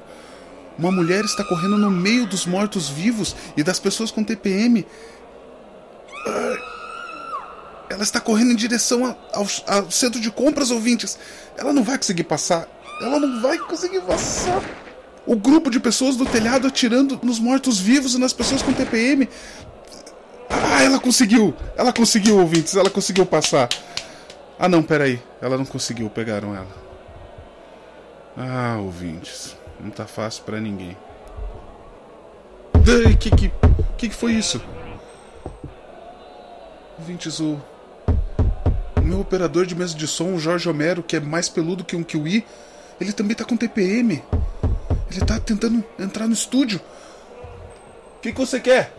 Uma 0.77 0.91
mulher 0.91 1.23
está 1.23 1.43
correndo 1.43 1.77
no 1.77 1.89
meio 1.89 2.25
dos 2.25 2.45
mortos-vivos 2.45 3.35
e 3.55 3.63
das 3.63 3.79
pessoas 3.79 4.11
com 4.11 4.23
TPM. 4.23 4.85
Ela 7.89 8.03
está 8.03 8.19
correndo 8.19 8.51
em 8.51 8.55
direção 8.55 9.15
ao, 9.33 9.47
ao 9.67 9.91
centro 9.91 10.19
de 10.19 10.31
compras, 10.31 10.71
ouvintes. 10.71 11.17
Ela 11.57 11.71
não 11.71 11.83
vai 11.83 11.97
conseguir 11.97 12.23
passar. 12.23 12.67
Ela 13.01 13.19
não 13.19 13.41
vai 13.41 13.57
conseguir 13.57 14.01
passar 14.01 14.61
o 15.25 15.35
grupo 15.35 15.69
de 15.69 15.79
pessoas 15.79 16.15
do 16.15 16.25
telhado 16.25 16.67
atirando 16.67 17.19
nos 17.23 17.39
mortos-vivos 17.39 18.13
e 18.13 18.19
nas 18.19 18.33
pessoas 18.33 18.61
com 18.61 18.73
TPM. 18.73 19.27
Ah, 20.49 20.83
ela 20.83 20.99
conseguiu! 20.99 21.53
Ela 21.75 21.91
conseguiu, 21.91 22.37
ouvintes, 22.37 22.75
ela 22.75 22.89
conseguiu 22.89 23.25
passar. 23.25 23.69
Ah, 24.59 24.69
não, 24.69 24.83
peraí. 24.83 25.21
Ela 25.41 25.57
não 25.57 25.65
conseguiu, 25.65 26.09
pegaram 26.09 26.55
ela. 26.55 26.85
Ah, 28.37 28.77
ouvintes, 28.79 29.55
não 29.79 29.89
tá 29.89 30.05
fácil 30.05 30.43
para 30.43 30.59
ninguém. 30.59 30.97
O 32.73 33.17
que 33.17 33.29
que, 33.29 33.51
que 33.97 34.09
que 34.09 34.15
foi 34.15 34.33
isso? 34.33 34.61
Ouvintes, 36.97 37.39
o, 37.39 37.59
meu 39.05 39.19
operador 39.19 39.65
de 39.65 39.75
mesa 39.75 39.95
de 39.95 40.07
som, 40.07 40.33
o 40.33 40.39
Jorge 40.39 40.67
Homero, 40.67 41.03
que 41.03 41.15
é 41.15 41.19
mais 41.19 41.47
peludo 41.47 41.83
que 41.83 41.95
um 41.95 42.03
kiwi, 42.03 42.45
ele 42.99 43.13
também 43.13 43.35
tá 43.35 43.45
com 43.45 43.55
TPM. 43.55 44.23
Ele 45.11 45.25
tá 45.25 45.39
tentando 45.39 45.83
entrar 45.99 46.27
no 46.27 46.33
estúdio. 46.33 46.81
O 48.17 48.19
que, 48.21 48.31
que 48.31 48.39
você 48.39 48.59
quer? 48.59 48.93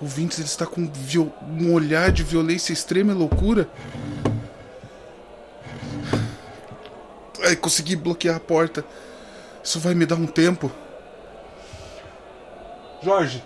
O 0.00 0.06
Vince 0.06 0.40
ele 0.40 0.48
está 0.48 0.66
com 0.66 0.90
um 1.60 1.72
olhar 1.72 2.10
de 2.10 2.22
violência 2.22 2.72
extrema 2.72 3.12
e 3.12 3.14
loucura. 3.14 3.68
Ai, 7.54 7.56
consegui 7.56 7.94
bloquear 7.94 8.36
a 8.36 8.40
porta. 8.40 8.84
Isso 9.62 9.78
vai 9.78 9.94
me 9.94 10.04
dar 10.04 10.16
um 10.16 10.26
tempo. 10.26 10.72
Jorge! 13.00 13.44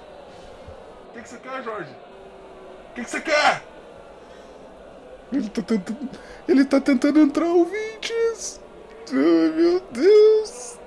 O 1.11 1.12
que, 1.12 1.23
que, 1.23 1.29
você 1.29 1.37
quer, 1.37 1.62
Jorge? 1.62 1.90
O 1.90 2.94
que, 2.94 3.05
que, 3.05 3.11
você 3.11 3.21
quer? 3.21 3.62
Ele 5.31 5.49
tá 5.51 5.62
tentando. 5.62 6.09
Ele 6.49 6.64
tá 6.64 6.81
tentando 6.81 7.21
entrar, 7.21 7.47
ouvintes! 7.47 8.59
Ai, 9.11 9.53
meu 9.55 9.81
Deus! 9.92 10.79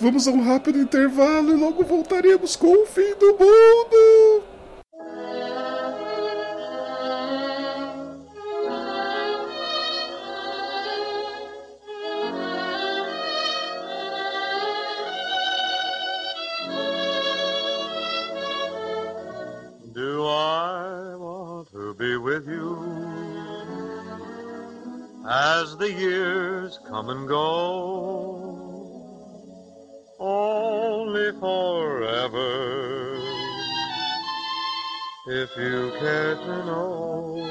Vamos 0.00 0.26
a 0.26 0.30
um 0.30 0.42
rápido 0.42 0.78
intervalo 0.78 1.52
e 1.52 1.56
logo 1.56 1.84
voltaremos 1.84 2.56
com 2.56 2.82
o 2.82 2.86
fim 2.86 3.14
do 3.16 3.32
mundo! 3.32 4.49
Be 22.00 22.16
with 22.16 22.48
you? 22.48 23.10
as 25.30 25.76
the 25.76 25.92
years 25.92 26.78
come 26.88 27.08
and 27.10 27.28
go. 27.28 28.56
Only 30.18 31.32
forever, 31.38 33.16
if 35.26 35.50
you 35.56 35.92
care 36.00 36.34
to 36.34 36.64
know. 36.66 37.48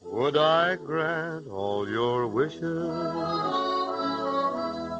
Would 0.00 0.36
I 0.36 0.76
grant 0.76 1.48
all 1.48 1.88
your 1.88 2.26
wishes 2.26 2.62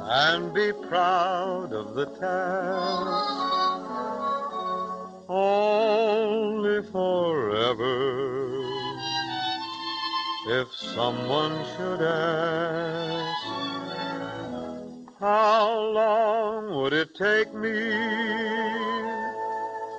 and 0.07 0.53
be 0.53 0.71
proud 0.89 1.73
of 1.73 1.95
the 1.95 2.05
task? 2.05 3.54
Forever 6.95 8.63
if 10.47 10.73
someone 10.95 11.51
should 11.75 12.01
ask, 12.01 13.47
how 15.19 15.77
long 15.91 16.73
would 16.73 16.93
it 16.93 17.13
take 17.13 17.53
me 17.53 17.73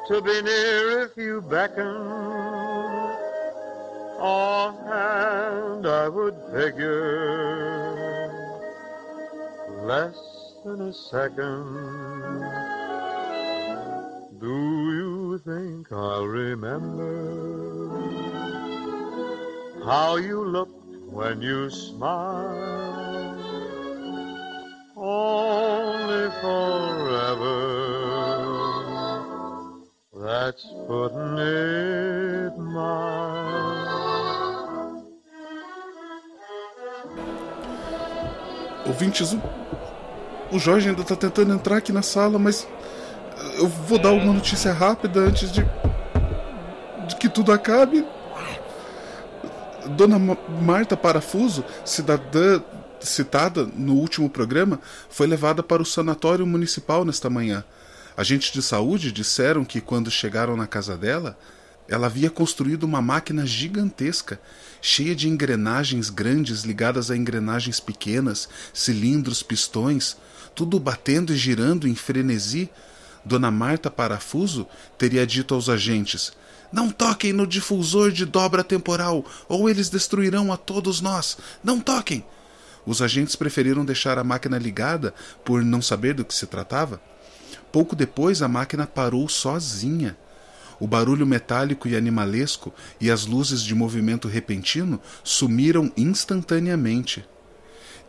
to 0.09 0.23
be 0.25 0.41
near 0.41 1.03
if 1.03 1.15
you 1.19 1.43
beckon? 1.43 1.97
Offhand, 4.19 5.87
I 5.87 6.09
would 6.09 6.37
figure 6.51 8.33
less 9.83 10.17
than 10.65 10.81
a 10.81 10.95
second. 10.95 11.67
Do 14.41 14.76
you 15.37 15.43
think 15.43 15.93
I'll 15.93 16.27
remember? 16.27 17.37
how 19.85 20.17
you 20.17 20.43
looked 20.45 20.85
when 21.13 21.41
you 21.43 21.71
smiled. 21.71 23.39
Only 24.97 26.31
forever. 26.41 27.57
That's 30.15 30.67
putting 30.89 31.39
it 31.39 32.59
mild. 32.59 33.87
Ouvintes, 38.87 39.37
o 40.51 40.59
Jorge 40.59 40.89
ainda 40.89 41.05
tá 41.05 41.15
tentando 41.15 41.53
entrar 41.53 41.77
aqui 41.77 41.93
na 41.93 42.03
sala, 42.03 42.39
mas 42.39 42.67
eu 43.57 43.69
vou 43.69 43.99
dar 43.99 44.13
uma 44.13 44.33
notícia 44.33 44.73
rápida 44.73 45.21
antes 45.21 45.51
de, 45.51 45.65
de 47.09 47.17
que 47.17 47.29
tudo 47.29 47.53
acabe. 47.53 48.05
Dona 49.97 50.19
Marta 50.61 50.97
Parafuso, 50.97 51.65
cidadã 51.85 52.61
citada 53.01 53.65
no 53.65 53.95
último 53.95 54.29
programa, 54.29 54.81
foi 55.09 55.27
levada 55.27 55.63
para 55.63 55.83
o 55.83 55.87
sanatório 55.87 56.47
municipal 56.47 57.05
nesta 57.05 57.31
manhã. 57.31 57.65
Agentes 58.17 58.53
de 58.53 58.63
saúde 58.63 59.13
disseram 59.13 59.65
que 59.65 59.81
quando 59.81 60.11
chegaram 60.11 60.57
na 60.57 60.67
casa 60.67 60.97
dela, 60.97 61.39
ela 61.89 62.07
havia 62.07 62.31
construído 62.31 62.83
uma 62.83 63.01
máquina 63.01 63.47
gigantesca, 63.47 64.41
cheia 64.83 65.15
de 65.15 65.29
engrenagens 65.29 66.11
grandes 66.11 66.63
ligadas 66.63 67.11
a 67.11 67.17
engrenagens 67.17 67.79
pequenas, 67.79 68.49
cilindros, 68.73 69.43
pistões, 69.43 70.17
tudo 70.55 70.81
batendo 70.81 71.33
e 71.33 71.37
girando 71.37 71.87
em 71.87 71.95
frenesi. 71.95 72.69
Dona 73.27 73.51
Marta 73.51 73.91
Parafuso 73.91 74.69
teria 74.97 75.27
dito 75.27 75.53
aos 75.53 75.69
agentes: 75.69 76.33
Não 76.73 76.91
toquem 76.91 77.33
no 77.33 77.45
difusor 77.45 78.13
de 78.13 78.25
dobra 78.25 78.63
temporal, 78.63 79.25
ou 79.49 79.69
eles 79.69 79.91
destruirão 79.91 80.53
a 80.53 80.57
todos 80.57 81.01
nós. 81.01 81.37
Não 81.63 81.81
toquem! 81.81 82.25
Os 82.87 83.03
agentes 83.03 83.35
preferiram 83.35 83.85
deixar 83.85 84.17
a 84.17 84.23
máquina 84.23 84.57
ligada 84.57 85.13
por 85.45 85.65
não 85.65 85.83
saber 85.83 86.15
do 86.15 86.25
que 86.25 86.33
se 86.33 86.47
tratava. 86.47 87.01
Pouco 87.73 87.97
depois, 87.97 88.43
a 88.43 88.49
máquina 88.49 88.87
parou 88.87 89.29
sozinha. 89.29 90.17
O 90.79 90.87
barulho 90.87 91.27
metálico 91.27 91.89
e 91.89 91.97
animalesco 91.97 92.73
e 93.01 93.11
as 93.11 93.27
luzes 93.27 93.61
de 93.61 93.75
movimento 93.75 94.29
repentino 94.29 95.01
sumiram 95.25 95.91
instantaneamente. 95.97 97.25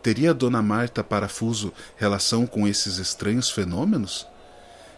Teria 0.04 0.32
Dona 0.32 0.62
Marta 0.62 1.04
Parafuso 1.04 1.74
relação 1.96 2.46
com 2.46 2.68
esses 2.68 3.00
estranhos 3.00 3.50
fenômenos? 3.50 4.28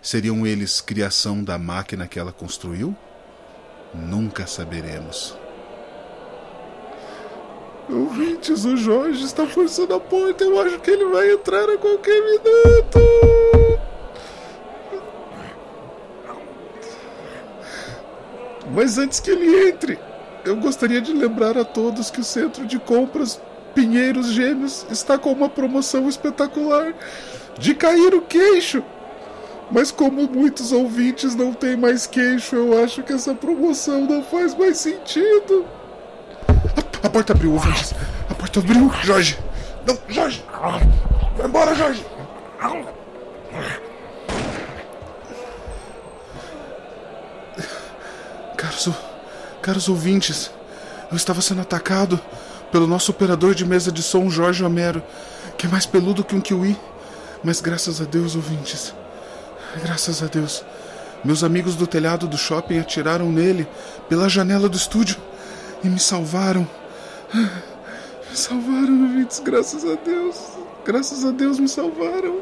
Seriam 0.01 0.47
eles 0.47 0.79
criação 0.79 1.43
da 1.43 1.57
máquina 1.57 2.07
que 2.07 2.17
ela 2.17 2.31
construiu? 2.31 2.95
Nunca 3.93 4.47
saberemos. 4.47 5.37
Ouvintes, 7.89 8.65
o 8.65 8.77
Jorge 8.77 9.25
está 9.25 9.47
forçando 9.47 9.93
a 9.95 9.99
porta. 9.99 10.43
Eu 10.43 10.61
acho 10.61 10.79
que 10.79 10.91
ele 10.91 11.05
vai 11.05 11.31
entrar 11.31 11.67
a 11.69 11.77
qualquer 11.77 12.21
minuto. 12.21 12.99
Mas 18.71 18.97
antes 18.99 19.19
que 19.19 19.31
ele 19.31 19.67
entre, 19.67 19.99
eu 20.45 20.55
gostaria 20.57 21.01
de 21.01 21.11
lembrar 21.11 21.57
a 21.57 21.65
todos 21.65 22.11
que 22.11 22.21
o 22.21 22.23
centro 22.23 22.65
de 22.65 22.77
compras 22.77 23.41
Pinheiros 23.73 24.31
Gêmeos 24.31 24.85
está 24.89 25.17
com 25.17 25.31
uma 25.31 25.49
promoção 25.49 26.07
espetacular 26.07 26.93
de 27.57 27.73
cair 27.73 28.13
o 28.13 28.21
queixo. 28.21 28.83
Mas 29.71 29.91
como 29.91 30.27
muitos 30.27 30.71
ouvintes 30.71 31.35
não 31.35 31.53
têm 31.53 31.77
mais 31.77 32.07
queixo, 32.07 32.55
eu 32.55 32.83
acho 32.83 33.03
que 33.03 33.13
essa 33.13 33.35
promoção 33.35 34.01
não 34.01 34.23
faz 34.23 34.55
mais 34.57 34.77
sentido. 34.77 35.65
A, 37.03 37.07
a 37.07 37.09
porta 37.09 37.33
abriu, 37.33 37.53
ouvintes. 37.53 37.93
A 38.29 38.33
porta 38.33 38.59
abriu. 38.59 38.91
Jorge. 39.03 39.37
Não, 39.85 39.97
Jorge. 40.07 40.43
Vai 41.37 41.47
embora, 41.47 41.75
Jorge. 41.75 42.03
Caros, 48.57 48.89
caros 49.61 49.87
ouvintes, 49.87 50.51
eu 51.11 51.15
estava 51.15 51.41
sendo 51.41 51.61
atacado 51.61 52.19
pelo 52.71 52.87
nosso 52.87 53.11
operador 53.11 53.53
de 53.55 53.65
mesa 53.65 53.91
de 53.91 54.03
som 54.03 54.29
Jorge 54.29 54.63
Homero, 54.63 55.01
que 55.57 55.65
é 55.65 55.69
mais 55.69 55.85
peludo 55.85 56.23
que 56.23 56.35
um 56.35 56.41
kiwi. 56.41 56.77
Mas 57.43 57.61
graças 57.61 58.01
a 58.01 58.03
Deus, 58.03 58.35
ouvintes, 58.35 58.93
graças 59.77 60.23
a 60.23 60.27
Deus, 60.27 60.63
meus 61.23 61.43
amigos 61.43 61.75
do 61.75 61.85
telhado 61.85 62.27
do 62.27 62.37
shopping 62.37 62.79
atiraram 62.79 63.31
nele 63.31 63.67
pela 64.07 64.29
janela 64.29 64.69
do 64.69 64.77
estúdio 64.77 65.17
e 65.83 65.89
me 65.89 65.99
salvaram. 65.99 66.67
Me 67.33 68.37
salvaram, 68.37 69.03
ouvintes, 69.03 69.39
graças 69.39 69.83
a 69.85 69.95
Deus. 69.95 70.37
Graças 70.85 71.25
a 71.25 71.31
Deus 71.31 71.59
me 71.59 71.67
salvaram. 71.67 72.41